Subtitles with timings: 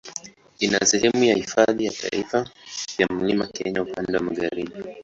[0.59, 2.49] Ina sehemu ya Hifadhi ya Taifa
[2.97, 4.73] ya Mlima Kenya upande wa magharibi.